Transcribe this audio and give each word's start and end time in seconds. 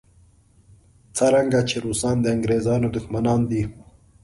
څرنګه 1.17 1.59
چې 1.69 1.75
روسان 1.85 2.15
د 2.21 2.25
انګریزانو 2.35 2.87
دښمنان 2.95 3.41
دي. 3.51 3.63